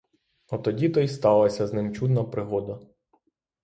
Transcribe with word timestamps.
Отоді-то 0.49 0.99
й 0.99 1.07
сталася 1.07 1.67
з 1.67 1.73
ним 1.73 1.93
чудна 1.95 2.23
пригода. 2.23 2.79